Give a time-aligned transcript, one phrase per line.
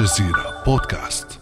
[0.00, 1.40] الجزيرة بودكاست.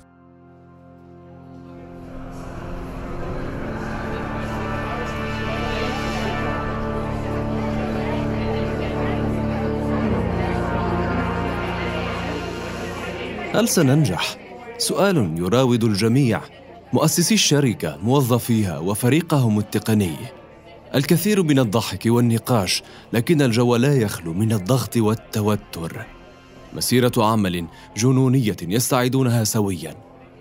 [13.54, 14.36] هل سننجح؟
[14.78, 16.40] سؤال يراود الجميع.
[16.92, 20.16] مؤسسي الشركة موظفيها وفريقهم التقني.
[20.94, 22.82] الكثير من الضحك والنقاش
[23.12, 26.17] لكن الجو لا يخلو من الضغط والتوتر.
[26.74, 27.66] مسيرة عمل
[27.97, 29.94] جنونية يستعيدونها سويا.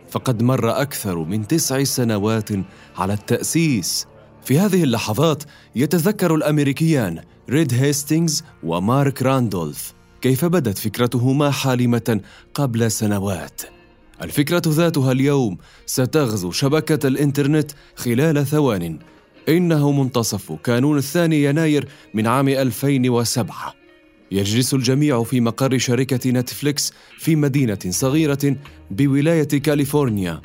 [0.09, 2.49] فقد مر أكثر من تسع سنوات
[2.97, 4.07] على التأسيس.
[4.43, 5.43] في هذه اللحظات
[5.75, 12.21] يتذكر الأمريكيان ريد هيستينغز ومارك راندولف كيف بدت فكرتهما حالمة
[12.53, 13.61] قبل سنوات.
[14.21, 18.99] الفكرة ذاتها اليوم ستغزو شبكة الإنترنت خلال ثوان.
[19.49, 23.76] إنه منتصف كانون الثاني يناير من عام 2007
[24.31, 28.55] يجلس الجميع في مقر شركة نتفليكس في مدينة صغيرة
[28.91, 30.41] بولاية كاليفورنيا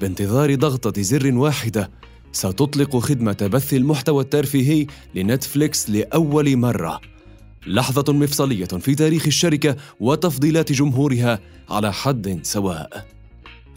[0.00, 1.90] بانتظار ضغطة زر واحدة.
[2.32, 7.00] ستطلق خدمة بث المحتوى الترفيهي لنتفليكس لأول مرة.
[7.66, 13.06] لحظة مفصلية في تاريخ الشركة وتفضيلات جمهورها على حد سواء.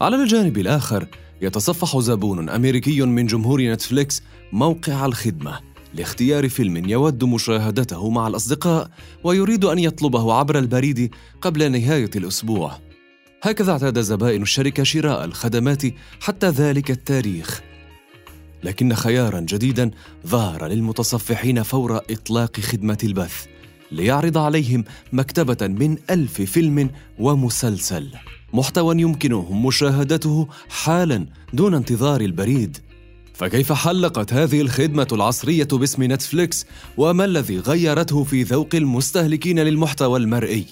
[0.00, 1.06] على الجانب الآخر
[1.42, 4.22] يتصفح زبون أمريكي من جمهور نتفليكس
[4.52, 5.69] موقع الخدمة.
[5.94, 8.90] لاختيار فيلم يود مشاهدته مع الأصدقاء
[9.24, 12.78] ويريد أن يطلبه عبر البريد قبل نهاية الأسبوع.
[13.42, 15.82] هكذا اعتاد زبائن الشركة شراء الخدمات
[16.20, 17.62] حتى ذلك التاريخ.
[18.64, 19.90] لكن خيارا جديدا
[20.26, 23.46] ظهر للمتصفحين فور إطلاق خدمة البث
[23.92, 28.10] ليعرض عليهم مكتبة من ألف فيلم ومسلسل
[28.52, 32.78] محتوى يمكنهم مشاهدته حالا دون انتظار البريد
[33.40, 40.66] فكيف حلقت هذه الخدمة العصرية باسم نتفليكس وما الذي غيرته في ذوق المستهلكين للمحتوى المرئي؟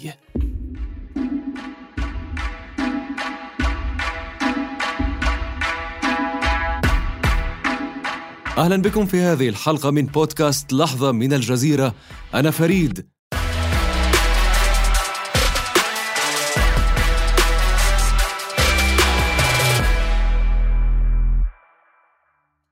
[8.58, 11.94] أهلا بكم في هذه الحلقة من بودكاست لحظة من الجزيرة
[12.34, 13.06] أنا فريد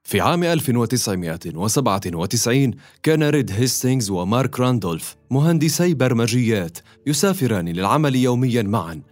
[0.06, 2.70] في عام 1997
[3.02, 9.02] كان ريد هيستينغز ومارك راندولف مهندسي برمجيات يسافران للعمل يوميا معا.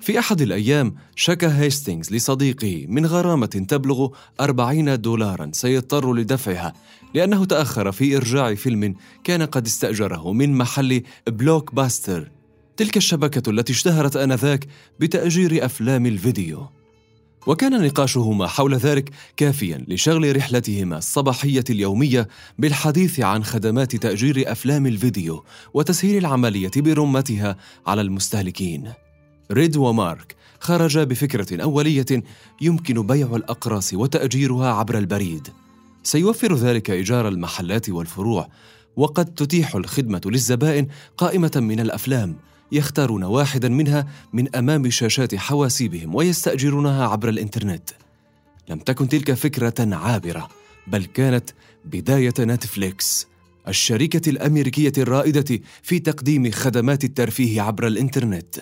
[0.00, 4.08] في أحد الأيام شكى هيستينغز لصديقه من غرامة تبلغ
[4.40, 6.72] 40 دولارا سيضطر لدفعها
[7.14, 8.94] لأنه تأخر في إرجاع فيلم
[9.24, 12.30] كان قد استأجره من محل بلوك باستر
[12.76, 14.66] تلك الشبكة التي اشتهرت آنذاك
[15.00, 16.81] بتأجير أفلام الفيديو.
[17.46, 25.44] وكان نقاشهما حول ذلك كافيا لشغل رحلتهما الصباحية اليومية بالحديث عن خدمات تأجير أفلام الفيديو
[25.74, 28.92] وتسهيل العملية برمتها على المستهلكين.
[29.52, 32.22] ريد ومارك خرجا بفكرة أولية
[32.60, 35.48] يمكن بيع الأقراص وتأجيرها عبر البريد.
[36.02, 38.48] سيوفر ذلك إيجار المحلات والفروع
[38.96, 40.86] وقد تتيح الخدمة للزبائن
[41.16, 42.36] قائمة من الأفلام
[42.72, 47.90] يختارون واحدا منها من أمام شاشات حواسيبهم ويستأجرونها عبر الإنترنت.
[48.68, 50.48] لم تكن تلك فكرة عابرة
[50.86, 51.50] بل كانت
[51.84, 53.26] بداية نتفليكس
[53.68, 58.56] الشركة الأمريكية الرائدة في تقديم خدمات الترفيه عبر الإنترنت.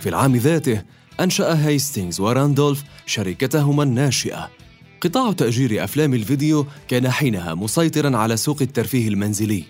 [0.00, 0.82] في العام ذاته
[1.22, 4.50] أنشأ هايستينغز وراندولف شركتهما الناشئة.
[5.00, 9.64] قطاع تأجير أفلام الفيديو كان حينها مسيطرا على سوق الترفيه المنزلي.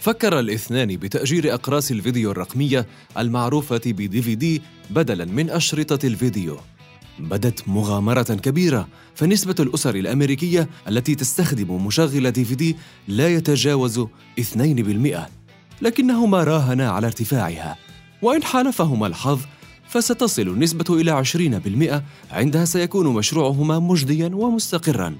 [0.00, 2.86] فكر الاثنان بتأجير أقراص الفيديو الرقمية
[3.18, 6.56] المعروفة بدي في دي بدلا من أشرطة الفيديو.
[7.18, 12.76] بدت مغامرة كبيرة فنسبة الأسر الأمريكية التي تستخدم مشغل دي في دي
[13.08, 14.06] لا يتجاوز
[14.40, 15.28] 2%
[15.82, 17.76] لكنهما راهنا على ارتفاعها.
[18.22, 19.40] وإن حالفهما الحظ
[19.90, 21.24] فستصل النسبة إلى
[22.30, 25.16] 20% عندها سيكون مشروعهما مجديا ومستقرا.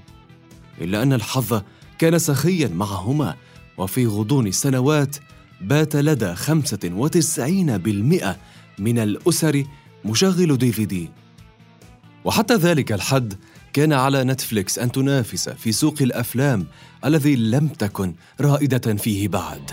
[0.81, 1.62] إلا أن الحظ
[1.99, 3.34] كان سخيا معهما
[3.78, 5.17] وفي غضون السنوات
[5.61, 6.40] بات لدى 95%
[8.78, 9.64] من الأسر
[10.05, 11.11] مشغل دي في دي
[12.25, 13.34] وحتى ذلك الحد
[13.72, 16.67] كان على نتفليكس أن تنافس في سوق الأفلام
[17.05, 19.70] الذي لم تكن رائدة فيه بعد.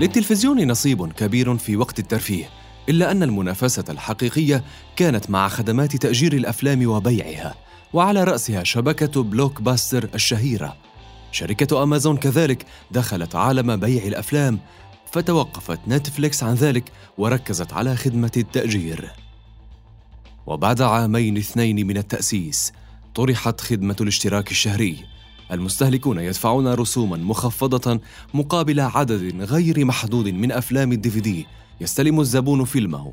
[0.00, 2.48] للتلفزيون نصيب كبير في وقت الترفيه
[2.88, 4.64] إلا أن المنافسة الحقيقية
[4.96, 7.54] كانت مع خدمات تأجير الأفلام وبيعها
[7.92, 10.76] وعلى رأسها شبكة بلوك باستر الشهيرة.
[11.32, 14.58] شركة أمازون كذلك دخلت عالم بيع الأفلام
[15.12, 19.10] فتوقفت نتفليكس عن ذلك وركزت على خدمة التأجير.
[20.46, 22.72] وبعد عامين اثنين من التأسيس
[23.14, 25.13] طرحت خدمة الاشتراك الشهري.
[25.52, 28.00] المستهلكون يدفعون رسوما مخفضة
[28.34, 31.46] مقابل عدد غير محدود من أفلام الديفيدي.
[31.80, 33.12] يستلم الزبون فيلمه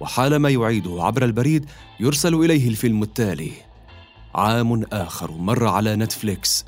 [0.00, 1.66] وحالما يعيده عبر البريد
[2.00, 3.52] يرسل إليه الفيلم التالي.
[4.34, 6.64] عام آخر مر على نتفليكس.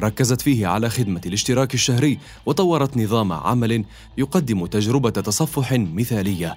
[0.00, 3.84] ركزت فيه على خدمة الاشتراك الشهري وطورت نظام عمل
[4.18, 6.56] يقدم تجربة تصفح مثالية.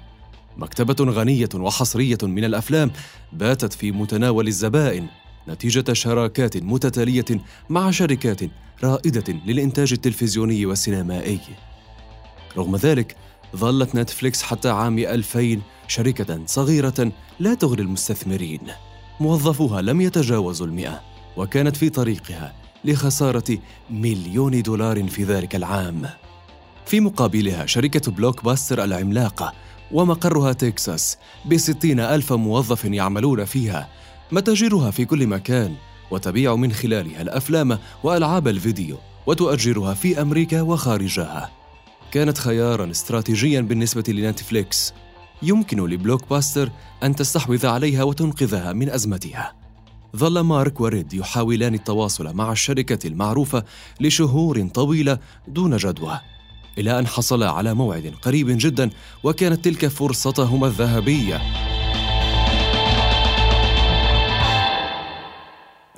[0.58, 2.92] مكتبة غنية وحصرية من الأفلام
[3.34, 5.08] باتت في متناول الزبائن.
[5.48, 7.26] نتيجة شراكات متتالية
[7.70, 8.40] مع شركات
[8.84, 11.40] رائدة للإنتاج التلفزيوني والسينمائي.
[12.58, 13.16] رغم ذلك،
[13.56, 18.62] ظلت نتفليكس حتى عام 2000 شركة صغيرة لا تغري المستثمرين.
[19.20, 21.02] موظفوها لم يتجاوزوا المئة،
[21.38, 22.54] وكانت في طريقها
[22.86, 23.58] لخسارة
[23.90, 26.10] مليون دولار في ذلك العام.
[26.86, 29.54] في مقابلها شركة بلوك باستر العملاقة
[29.92, 33.90] ومقرها تكساس بستين ألف موظف يعملون فيها
[34.32, 35.76] متاجرها في كل مكان
[36.12, 38.98] وتبيع من خلالها الأفلام وألعاب الفيديو
[39.28, 41.52] وتؤجرها في أمريكا وخارجها.
[42.12, 44.94] كانت خيارا استراتيجيا بالنسبة لنتفليكس.
[45.42, 46.72] يمكن لبلوك باستر
[47.04, 49.54] أن تستحوذ عليها وتنقذها من أزمتها.
[50.16, 53.64] ظل مارك وريد يحاولان التواصل مع الشركة المعروفة
[54.00, 56.20] لشهور طويلة دون جدوى
[56.78, 58.90] إلى أن حصلا على موعد قريب جدا
[59.24, 61.42] وكانت تلك فرصتهما الذهبية.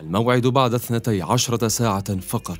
[0.04, 2.60] الموعد بعد اثنتي عشرة ساعة فقط.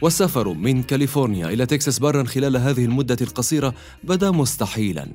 [0.00, 3.74] والسفر من كاليفورنيا إلى تكساس برا خلال هذه المدة القصيرة
[4.04, 5.06] بدا مستحيلا.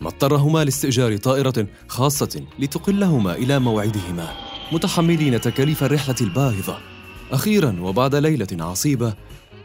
[0.00, 4.28] ما اضطرهما لاستئجار طائرة خاصة لتقلهما إلى موعدهما
[4.72, 6.78] متحملين تكاليف الرحلة الباهظة.
[7.32, 9.14] أخيرا وبعد ليلة عصيبة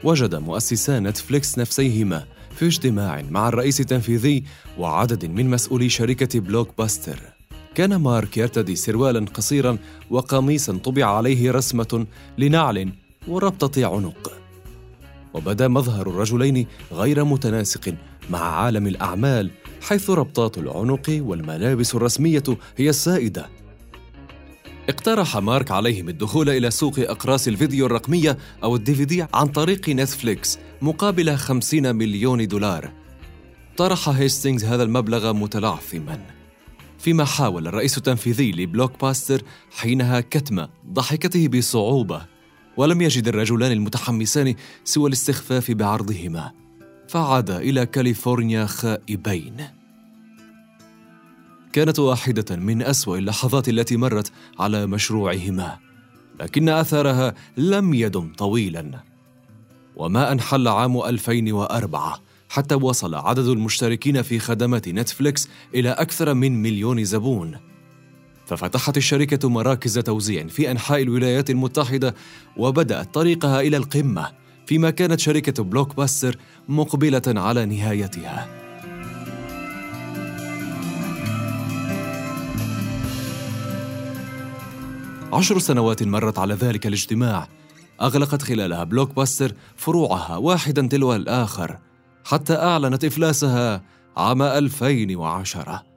[0.04, 2.26] وجد مؤسسا نتفليكس نفسيهما
[2.56, 4.44] في اجتماع مع الرئيس التنفيذي
[4.78, 7.41] وعدد من مسؤولي شركة بلوك باستر
[7.76, 9.78] كان مارك يرتدي سروالا قصيرا
[10.10, 12.06] وقميصا طبع عليه رسمة
[12.38, 12.92] لنعل
[13.28, 14.32] وربطة عنق.
[15.34, 17.96] وبدا مظهر الرجلين غير متناسق
[18.30, 19.52] مع عالم الأعمال
[19.82, 22.44] حيث ربطات العنق والملابس الرسمية
[22.78, 23.50] هي السائدة.
[24.90, 30.60] اقترح مارك عليهم الدخول إلى سوق أقراص الفيديو الرقمية أو ال DVD عن طريق نتفليكس
[30.82, 32.92] مقابل 50 مليون دولار.
[33.78, 36.41] طرح هيستينغز هذا المبلغ متلعثما.
[37.02, 42.22] فيما حاول الرئيس التنفيذي لبلوك باستر حينها كتم ضحكته بصعوبة
[42.78, 46.52] ولم يجد الرجلان المتحمسان سوى الاستخفاف بعرضهما
[47.08, 49.68] فعادا إلى كاليفورنيا خائبين.
[51.74, 55.78] كانت واحدة من أسوأ اللحظات التي مرت على مشروعهما
[56.40, 59.04] لكن أثرها لم يدم طويلا.
[59.96, 62.20] وما أن حل عام 2004
[62.52, 67.58] حتى وصل عدد المشتركين في خدمات نتفليكس إلى أكثر من مليون زبون.
[68.46, 72.16] ففتحت الشركة مراكز توزيع في أنحاء الولايات المتحدة
[72.58, 74.32] وبدأت طريقها إلى القمة
[74.66, 76.38] فيما كانت شركة بلوك باستر
[76.70, 78.48] مقبلة على نهايتها.
[85.34, 87.48] عشر سنوات مرت على ذلك الاجتماع
[88.02, 91.91] أغلقت خلالها بلوك باستر فروعها واحدا تلو الآخر.
[92.26, 93.84] حتى أعلنت إفلاسها
[94.18, 95.92] عام 2010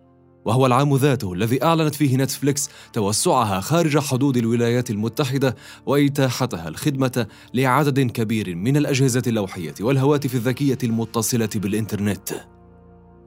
[0.45, 8.00] وهو العام ذاته الذي أعلنت فيه نتفليكس توسعها خارج حدود الولايات المتحدة وإتاحتها الخدمة لعدد
[8.00, 12.31] كبير من الأجهزة اللوحية والهواتف الذكية المتصلة بالإنترنت.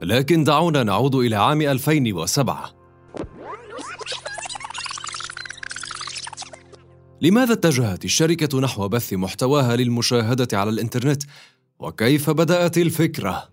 [0.02, 2.78] لكن دعونا نعود إلى عام 2007
[7.20, 11.22] لماذا اتجهت الشركة نحو بث محتواها للمشاهدة على الإنترنت؟
[11.78, 13.48] وكيف بدأت الفكرة؟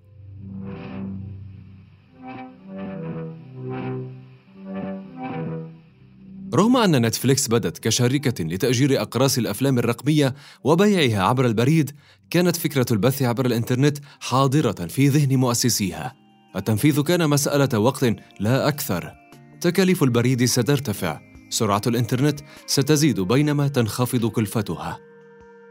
[6.53, 11.91] رغم أن نتفليكس بدت كشركة لتأجير أقراص الأفلام الرقمية وبيعها عبر البريد،
[12.29, 16.13] كانت فكرة البث عبر الإنترنت حاضرة في ذهن مؤسسيها.
[16.55, 18.05] التنفيذ كان مسألة وقت
[18.39, 19.11] لا أكثر.
[19.61, 24.99] تكاليف البريد سترتفع، سرعة الإنترنت ستزيد بينما تنخفض كلفتها.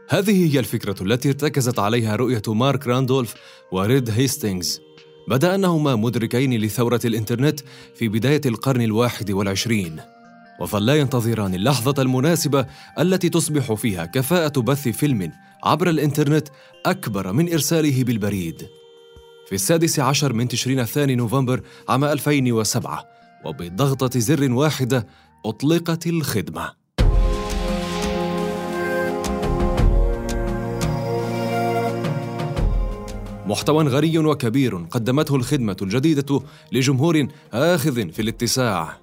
[0.09, 3.33] هذه هي الفكرة التي ارتكزت عليها رؤية مارك راندولف
[3.71, 4.81] وريد هيستينغز.
[5.27, 7.59] بدا أنهما مدركين لثورة الإنترنت
[7.95, 9.99] في بداية القرن الواحد والعشرين.
[10.59, 12.65] وظلا ينتظران اللحظة المناسبة
[12.99, 15.31] التي تصبح فيها كفاءة بث فيلم
[15.63, 16.47] عبر الإنترنت
[16.85, 18.67] أكبر من إرساله بالبريد.
[19.47, 23.05] في السادس عشر من تشرين الثاني نوفمبر عام 2007
[23.45, 25.07] وبضغطة زر واحدة
[25.45, 26.84] أطلقت الخدمة.
[33.45, 38.97] محتوى غني وكبير قدمته الخدمة الجديدة لجمهور آخذ في الاتساع.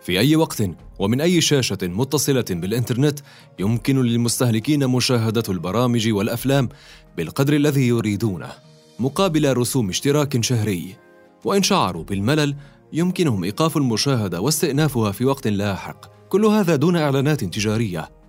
[0.00, 0.62] في أي وقت
[0.98, 3.18] ومن أي شاشة متصلة بالإنترنت
[3.58, 6.68] يمكن للمستهلكين مشاهدة البرامج والأفلام
[7.16, 8.52] بالقدر الذي يريدونه
[8.98, 10.96] مقابل رسوم اشتراك شهري.
[11.44, 12.56] وإن شعروا بالملل
[12.92, 16.28] يمكنهم إيقاف المشاهدة واستئنافها في وقت لاحق.
[16.28, 18.19] كل هذا دون إعلانات تجارية.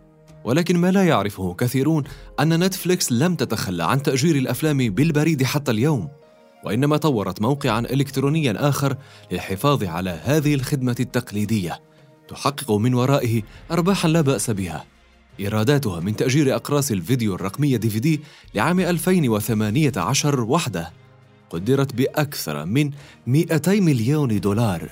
[0.43, 2.03] ولكن ما لا يعرفه كثيرون
[2.39, 6.10] أن نتفليكس لم تتخلى عن تأجير الأفلام بالبريد حتى اليوم
[6.63, 8.98] وإنما طورت موقعا إلكترونيا آخر
[9.31, 11.79] للحفاظ على هذه الخدمة التقليدية
[12.27, 14.86] تحقق من ورائه أرباحا لا بأس بها.
[15.39, 18.21] إيراداتها من تأجير أقراص الفيديو الرقمية دي في دي
[18.55, 20.91] لعام 2018 وحده
[21.50, 22.91] قدرت بأكثر من
[23.27, 24.89] 200 مليون دولار.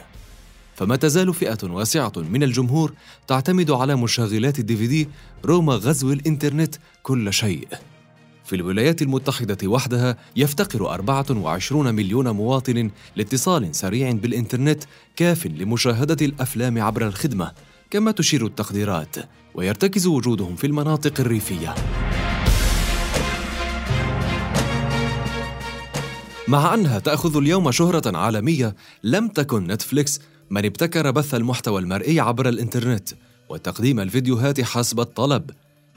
[0.79, 2.93] فما تزال فئة واسعة من الجمهور
[3.27, 5.09] تعتمد على مشغلات الدي في دي
[5.45, 7.67] رغم غزو الإنترنت كل شيء.
[8.45, 14.83] في الولايات المتحدة وحدها يفتقر 24 مليون مواطن لاتصال سريع بالإنترنت
[15.15, 17.51] كاف لمشاهدة الأفلام عبر الخدمة
[17.91, 19.15] كما تشير التقديرات
[19.55, 21.75] ويرتكز وجودهم في المناطق الريفية.
[26.48, 30.19] مع أنها تأخذ اليوم شهرة عالمية لم تكن نتفليكس
[30.50, 33.10] من ابتكر بث المحتوى المرئي عبر الإنترنت
[33.50, 35.51] وتقديم الفيديوهات حسب الطلب.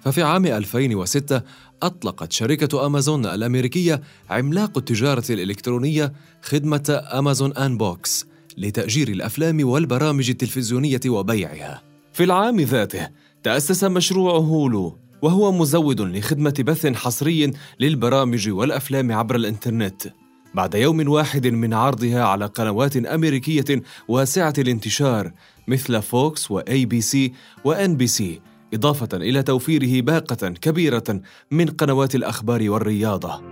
[0.05, 1.43] ففي عام 2006
[1.83, 8.27] أطلقت شركة أمازون الأمريكية عملاق التجارة الإلكترونية خدمة أمازون Unbox
[8.59, 11.83] لتأجير الأفلام والبرامج التلفزيونية وبيعها.
[12.13, 13.09] في العام ذاته
[13.43, 20.22] تأسس مشروع هولو وهو مزود لخدمة بث حصري للبرامج والأفلام عبر الإنترنت.
[20.55, 25.33] بعد يوم واحد من عرضها على قنوات أمريكية واسعة الانتشار
[25.69, 27.33] مثل فوكس وأي بي سي
[27.65, 28.41] وإن بي سي
[28.75, 33.43] إضافة إلى توفيره باقة كبيرة من قنوات الأخبار والرياضة.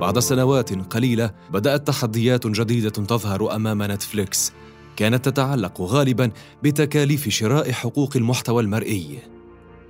[0.00, 4.52] بعد سنوات قليلة بدأت تحديات جديدة تظهر أمام نتفليكس
[4.96, 6.30] كانت تتعلق غالبا
[6.62, 9.18] بتكاليف شراء حقوق المحتوى المرئي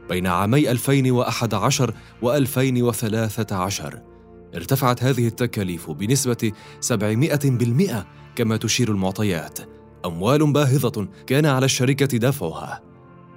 [0.09, 4.09] بين عامي 2011 و2013
[4.55, 8.05] ارتفعت هذه التكاليف بنسبة 700%
[8.37, 9.59] كما تشير المعطيات.
[10.07, 12.83] أموال باهظة كان على الشركة دفعها.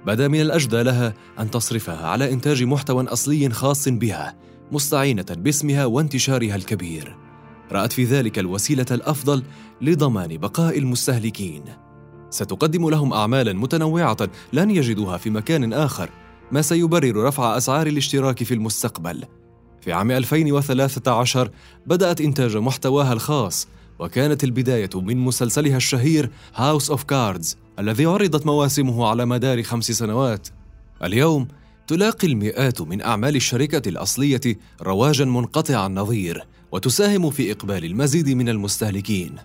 [0.06, 4.36] بدا من الأجدى لها أن تصرفها على إنتاج محتوى أصلي خاص بها
[4.72, 7.16] مستعينة باسمها وانتشارها الكبير.
[7.72, 9.42] رأت في ذلك الوسيلة الأفضل
[9.80, 11.64] لضمان بقاء المستهلكين.
[12.30, 14.16] ستقدم لهم أعمالا متنوعة
[14.52, 16.10] لن يجدوها في مكان آخر.
[16.52, 19.24] ما سيبرر رفع أسعار الاشتراك في المستقبل.
[19.80, 21.50] في عام 2013
[21.86, 23.68] بدأت إنتاج محتواها الخاص
[23.98, 30.48] وكانت البداية من مسلسلها الشهير هاوس أوف كاردز الذي عرضت مواسمه على مدار خمس سنوات.
[31.04, 31.48] اليوم
[31.86, 39.36] تلاقي المئات من أعمال الشركة الأصلية رواجا منقطع النظير وتساهم في إقبال المزيد من المستهلكين.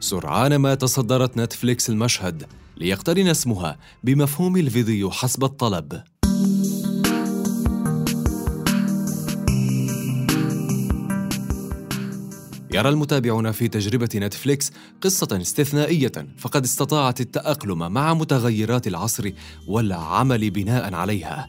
[0.00, 2.46] سرعان ما تصدرت نتفليكس المشهد
[2.76, 6.02] ليقترن اسمها بمفهوم الفيديو حسب الطلب
[12.74, 19.30] يرى المتابعون في تجربة نتفليكس قصة استثنائية فقد استطاعت التأقلم مع متغيرات العصر
[19.68, 21.48] والعمل بناء عليها.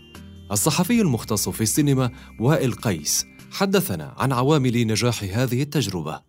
[0.52, 6.22] الصحفي المختص في السينما وائل قيس حدثنا عن عوامل نجاح هذه التجربة.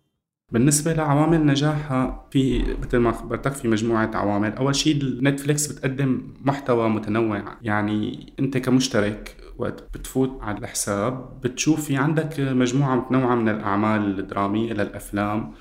[0.51, 6.89] بالنسبة لعوامل نجاحها في مثل ما خبرتك في مجموعة عوامل، أول شيء نتفليكس بتقدم محتوى
[6.89, 14.19] متنوع، يعني أنت كمشترك وقت بتفوت على الحساب بتشوف في عندك مجموعة متنوعة من الأعمال
[14.19, 15.53] الدرامية للأفلام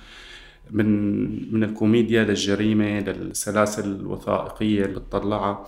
[0.70, 5.66] من من الكوميديا للجريمة للسلاسل الوثائقية اللي تطلعها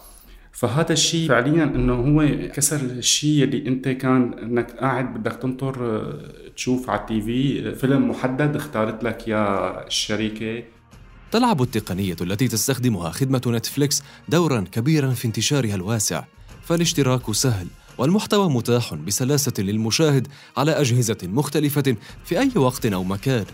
[0.53, 6.03] فهذا الشيء فعليا إنه هو كسر الشيء اللي أنت كان إنك قاعد بدك تنطر
[6.57, 10.63] تشوف على التي في فيلم محدد اختارت لك يا الشركة
[11.31, 16.25] تلعب التقنية التي تستخدمها خدمة نتفليكس دورا كبيرا في انتشارها الواسع
[16.63, 17.67] فالاشتراك سهل
[17.99, 23.45] والمحتوى متاح بسلاسة للمشاهد على أجهزة مختلفة في أي وقت أو مكان.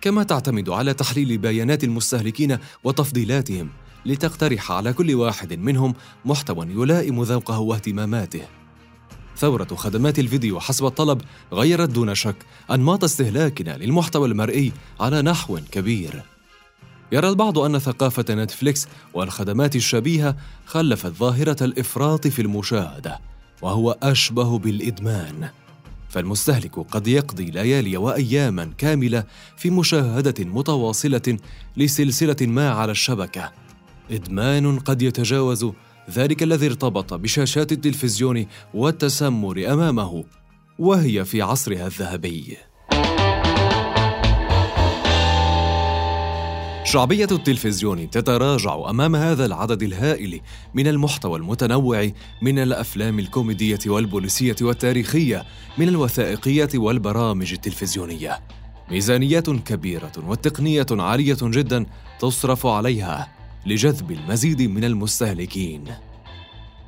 [0.00, 3.70] كما تعتمد على تحليل بيانات المستهلكين وتفضيلاتهم
[4.06, 8.42] لتقترح على كل واحد منهم محتوى يلائم ذوقه واهتماماته.
[9.36, 11.20] ثورة خدمات الفيديو حسب الطلب
[11.52, 12.36] غيرت دون شك
[12.70, 16.22] أنماط استهلاكنا للمحتوى المرئي على نحو كبير.
[17.12, 20.36] يرى البعض أن ثقافة نتفليكس والخدمات الشبيهة
[20.66, 23.20] خلفت ظاهرة الإفراط في المشاهدة،
[23.64, 25.48] وهو أشبه بالإدمان.
[26.08, 29.24] فالمستهلك قد يقضي ليالي وأياما كاملة
[29.56, 31.38] في مشاهدة متواصلة
[31.76, 33.52] لسلسلة ما على الشبكة
[34.10, 35.66] إدمان قد يتجاوز
[36.10, 40.24] ذلك الذي ارتبط بشاشات التلفزيون والتسمر أمامه
[40.78, 42.56] وهي في عصرها الذهبي
[46.94, 50.40] شعبية التلفزيون تتراجع أمام هذا العدد الهائل
[50.74, 52.10] من المحتوى المتنوع
[52.42, 55.44] من الأفلام الكوميدية والبوليسية والتاريخية
[55.78, 58.40] من الوثائقية والبرامج التلفزيونية.
[58.90, 61.86] ميزانيات كبيرة وتقنية عالية جدا
[62.20, 63.28] تصرف عليها
[63.66, 65.84] لجذب المزيد من المستهلكين.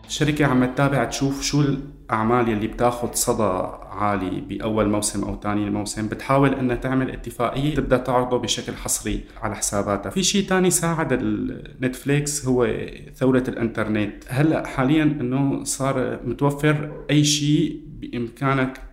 [0.07, 6.09] الشركة عم تتابع تشوف شو الأعمال يلي بتاخد صدى عالي بأول موسم أو ثاني موسم.
[6.09, 10.11] بتحاول إنها تعمل اتفاقية تبدأ تعرضه بشكل حصري على حساباتها.
[10.11, 12.69] في شيء تاني ساعد النتفليكس هو
[13.15, 14.25] ثورة الإنترنت.
[14.29, 18.86] هلأ حاليا إنه صار متوفر أي شيء بإمكانك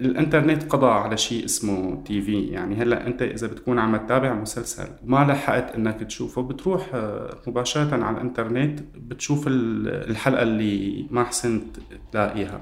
[0.00, 2.42] الإنترنت قضى على شيء اسمه تي في.
[2.46, 8.04] يعني هلأ أنت إذا بتكون عم تتابع مسلسل ما لحقت إنك تشوفه بتروح آه، مباشرة
[8.04, 11.64] على الإنترنت بتشوف الحلقة اللي ما حسنت
[12.12, 12.60] تلاقيها.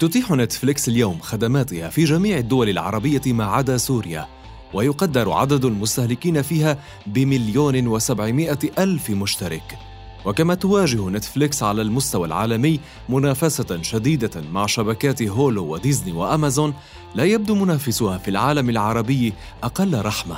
[0.00, 4.26] تتيح نتفليكس اليوم خدماتها في جميع الدول العربية ما عدا سوريا
[4.74, 9.89] ويقدر عدد المستهلكين فيها بمليون وسبعمائة ألف مشترك.
[10.24, 16.74] وكما تواجه نتفليكس على المستوى العالمي منافسة شديدة مع شبكات هولو وديزني وأمازون
[17.14, 20.36] لا يبدو منافسها في العالم العربي أقل رحمة.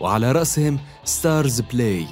[0.00, 2.06] وعلى رأسهم ستارز بلاي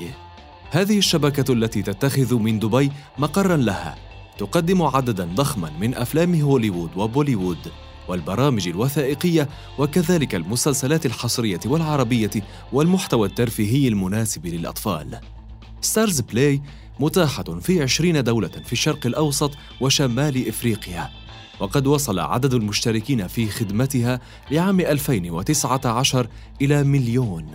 [0.71, 3.97] هذه الشبكة التي تتخذ من دبي مقرا لها
[4.39, 7.59] تقدم عددا ضخما من أفلام هوليوود وبوليوود
[8.09, 12.31] والبرامج الوثائقية وكذلك المسلسلات الحصرية والعربية
[12.73, 15.21] والمحتوى الترفيهي المناسب للأطفال.
[15.81, 16.63] ستارز بلاي
[17.01, 19.51] متاحة في عشرين دولة في الشرق الأوسط
[19.81, 21.11] وشمال إفريقيا.
[21.61, 26.29] وقد وصل عدد المشتركين في خدمتها لعام 2019
[26.61, 27.47] إلى مليون.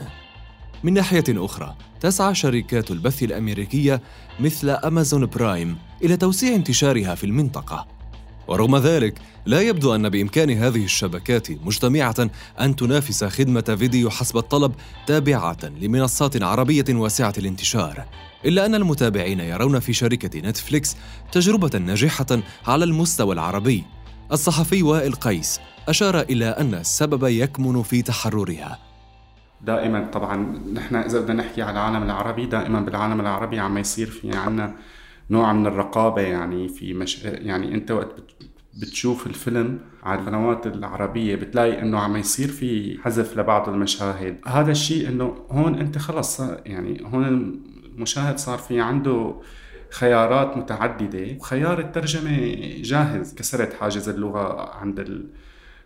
[0.84, 4.02] من ناحية أخرى تسعى شركات البث الأمريكية
[4.40, 7.97] مثل أمازون برايم إلى توسيع انتشارها في المنطقة.
[8.48, 12.30] ورغم ذلك لا يبدو أن بإمكان هذه الشبكات مجتمعة
[12.60, 14.74] أن تنافس خدمة فيديو حسب الطلب
[15.08, 18.06] تابعة لمنصات عربية واسعة الانتشار
[18.46, 20.96] إلا أن المتابعين يرون في شركة نتفليكس
[21.32, 23.84] تجربة ناجحة على المستوى العربي.
[24.32, 28.80] الصحفي وائل قيس أشار إلى أن السبب يكمن في تحررها.
[29.62, 30.36] دائما طبعا
[30.74, 34.74] نحن إذا بدنا نحكي على العالم العربي دائما بالعالم العربي عم يصير في عنا
[35.30, 38.08] نوع من الرقابة يعني في مش يعني أنت وقت
[38.82, 44.38] بتشوف الفيلم على القنوات العربية بتلاقي إنه عم يصير في حذف لبعض المشاهد.
[44.46, 49.36] هذا الشيء إنه هون أنت خلص يعني هون المشاهد صار في عنده
[49.92, 51.38] خيارات متعددة.
[51.40, 55.26] وخيار الترجمة جاهز كسرت حاجز اللغة عند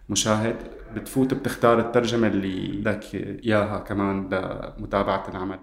[0.10, 0.56] المشاهد.
[0.96, 5.60] بتفوت بتختار الترجمة اللي لك إياها كمان لمتابعة العمل.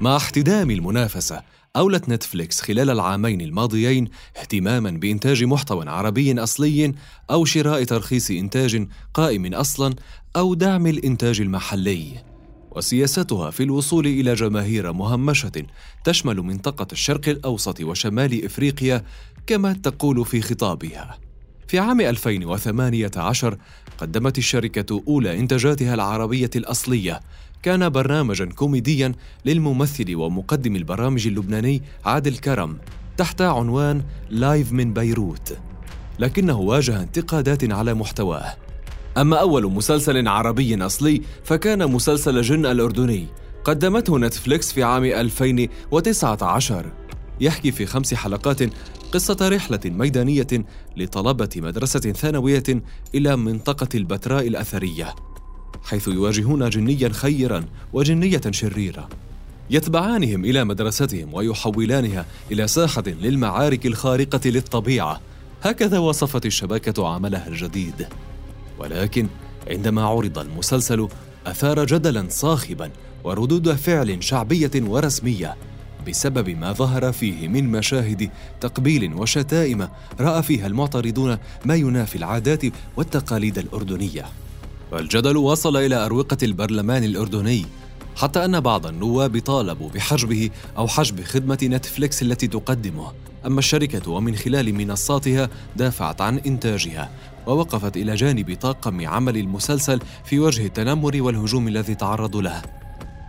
[0.00, 1.42] مع احتدام المنافسة
[1.76, 6.94] أولت نتفليكس خلال العامين الماضيين اهتماما بإنتاج محتوى عربي أصلي
[7.30, 9.94] أو شراء ترخيص إنتاج قائم أصلا
[10.36, 12.24] أو دعم الإنتاج المحلي.
[12.70, 15.52] وسياستها في الوصول إلى جماهير مهمشة
[16.04, 19.04] تشمل منطقة الشرق الأوسط وشمال إفريقيا
[19.46, 21.18] كما تقول في خطابها.
[21.68, 23.58] في عام 2018
[23.98, 27.20] قدمت الشركة أولى إنتاجاتها العربية الأصلية
[27.64, 29.12] كان برنامجا كوميديا
[29.44, 32.78] للممثل ومقدم البرامج اللبناني عادل كرم
[33.16, 35.58] تحت عنوان Live من بيروت.
[36.18, 38.56] لكنه واجه انتقادات على محتواه.
[39.16, 43.26] أما أول مسلسل عربي أصلي فكان مسلسل جن الأردني
[43.64, 46.86] قدمته نتفليكس في عام 2019
[47.40, 48.62] يحكي في خمس حلقات
[49.12, 50.64] قصة رحلة ميدانية
[50.96, 52.82] لطلبة مدرسة ثانوية
[53.14, 55.14] إلى منطقة البتراء الأثرية.
[55.84, 59.08] حيث يواجهون جنيا خيرا وجنية شريرة.
[59.70, 65.20] يتبعانهم إلى مدرستهم ويحولانها إلى ساحة للمعارك الخارقة للطبيعة.
[65.62, 68.06] هكذا وصفت الشبكة عملها الجديد.
[68.78, 69.26] ولكن
[69.70, 71.08] عندما عرض المسلسل
[71.46, 72.90] أثار جدلا صاخبا
[73.24, 75.56] وردود فعل شعبية ورسمية.
[76.08, 79.88] بسبب ما ظهر فيه من مشاهد تقبيل وشتائم
[80.20, 82.62] رأى فيها المعترضون ما ينافي العادات
[82.96, 84.24] والتقاليد الأردنية.
[84.94, 87.66] والجدل وصل إلى أروقة البرلمان الأردني
[88.16, 93.12] حتى أن بعض النواب طالبوا بحجبه أو حجب خدمة نتفليكس التي تقدمه.
[93.46, 97.10] أما الشركة ومن خلال منصاتها دافعت عن إنتاجها
[97.46, 102.62] ووقفت إلى جانب طاقم عمل المسلسل في وجه التنمر والهجوم الذي تعرضوا له.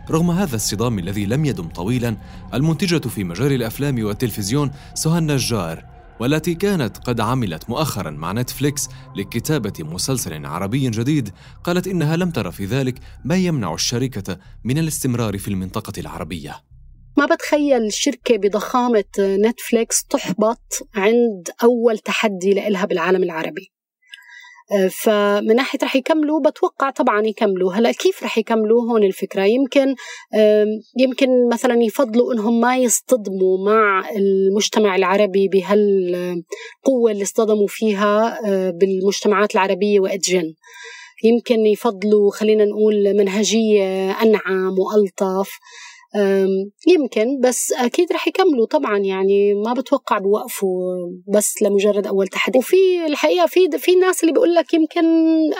[0.09, 2.17] رغم هذا الصدام الذي لم يدم طويلا
[2.53, 9.73] المنتجة في مجال الأفلام والتلفزيون سهى النجار والتي كانت قد عملت مؤخرا مع نتفليكس لكتابة
[9.79, 11.29] مسلسل عربي جديد
[11.63, 16.61] قالت إنها لم تر في ذلك ما يمنع الشركة من الاستمرار في المنطقة العربية.
[17.17, 23.74] ما بتخيل شركة بضخامة نتفليكس تحبط عند أول تحدي لإلها بالعالم العربي.
[25.03, 27.73] فمن ناحية رح يكملوا بتوقع طبعا يكملوا.
[27.73, 29.43] هلأ كيف رح يكملوا؟ هون الفكرة.
[29.43, 29.95] يمكن
[30.99, 39.53] يمكن مثلا يفضلوا إنهم ما يصطدموا مع المجتمع العربي بهالقوة اللي اصطدموا فيها آه، بالمجتمعات
[39.53, 40.53] العربية وأدجن.
[41.23, 45.59] يمكن يفضلوا خلينا نقول منهجية أنعم وألطف.
[46.87, 50.95] يمكن بس أكيد رح يكملوا طبعا يعني ما بتوقع بوقفوا
[51.33, 52.57] بس لمجرد أول تحدي.
[52.57, 55.05] وفي الحقيقة في في ناس اللي بيقول لك يمكن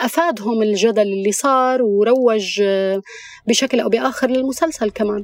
[0.04, 2.62] أفادهم الجدل اللي صار وروج
[3.48, 5.22] بشكل أو بآخر للمسلسل كمان.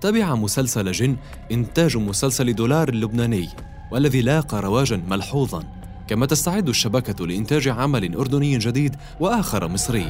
[0.00, 1.16] تبع مسلسل جن
[1.52, 3.48] إنتاج مسلسل دولار اللبناني
[3.92, 5.64] والذي لاقى رواجا ملحوظا
[6.08, 10.06] كما تستعد الشبكة لإنتاج عمل أردني جديد وآخر مصري.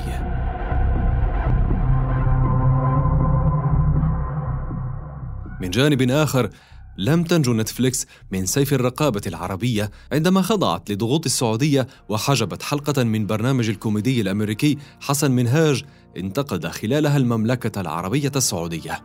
[5.62, 6.50] من جانب آخر
[6.98, 13.68] لم تنجو نتفليكس من سيف الرقابة العربية عندما خضعت لضغوط السعودية وحجبت حلقة من برنامج
[13.68, 15.84] الكوميدي الأمريكي حسن منهاج
[16.16, 19.02] انتقد خلالها المملكة العربية السعودية.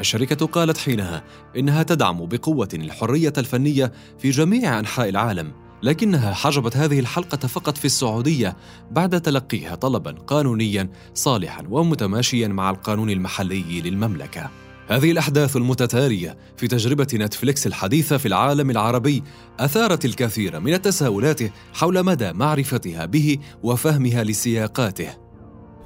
[0.00, 1.24] الشركة قالت حينها
[1.56, 7.84] إنها تدعم بقوة الحرية الفنية في جميع أنحاء العالم، لكنها حجبت هذه الحلقة فقط في
[7.84, 8.56] السعودية
[8.90, 14.65] بعد تلقيها طلبا قانونيا صالحا ومتماشيا مع القانون المحلي للمملكة.
[14.88, 19.22] هذه الأحداث المتتالية في تجربة نتفليكس الحديثة في العالم العربي
[19.60, 21.40] أثارت الكثير من التساؤلات
[21.74, 25.08] حول مدى معرفتها به وفهمها لسياقاته.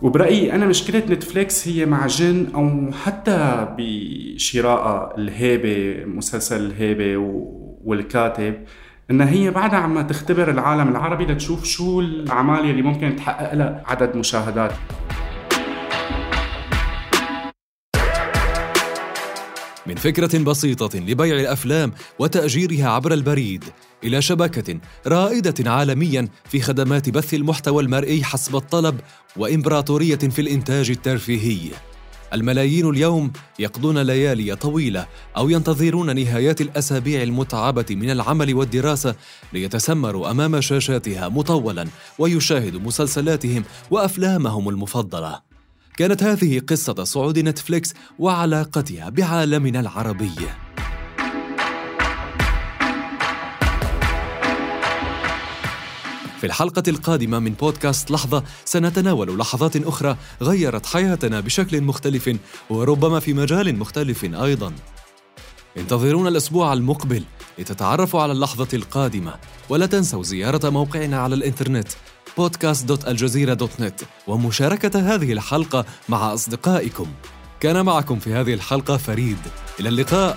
[0.03, 7.17] وبرأيي أنا مشكلة نتفليكس هي مع جن أو حتى بشراء الهيبة مسلسل الهيبة
[7.85, 8.55] والكاتب
[9.11, 14.17] إنها هي بعدها عم تختبر العالم العربي لتشوف شو العمالية اللي ممكن تحقق لها عدد
[14.17, 14.73] مشاهدات.
[19.87, 23.65] من فكرة بسيطة لبيع الأفلام وتأجيرها عبر البريد
[24.05, 29.01] إلى شبكة رائدة عالميا في خدمات بث المحتوى المرئي حسب الطلب
[29.37, 31.71] وإمبراطورية في الإنتاج الترفيهي.
[32.33, 39.15] الملايين اليوم يقضون ليالي طويلة أو ينتظرون نهايات الأسابيع المتعبة من العمل والدراسة
[39.53, 41.87] ليتسمروا أمام شاشاتها مطولا
[42.19, 45.50] ويشاهدوا مسلسلاتهم وأفلامهم المفضلة.
[46.01, 50.31] كانت هذه قصة صعود نتفليكس وعلاقتها بعالمنا العربي.
[56.41, 62.37] في الحلقة القادمة من بودكاست لحظة سنتناول لحظات أخرى غيرت حياتنا بشكل مختلف
[62.71, 64.73] وربما في مجال مختلف أيضا.
[65.77, 67.25] انتظرونا الأسبوع المقبل
[67.59, 69.35] لتتعرفوا على اللحظة القادمة
[69.69, 71.89] ولا تنسوا زيارة موقعنا على الإنترنت
[72.37, 77.07] podcast.aljazeera.net ومشاركة هذه الحلقة مع أصدقائكم.
[77.61, 79.39] كان معكم في هذه الحلقة فريد.
[79.81, 80.37] إلى اللقاء.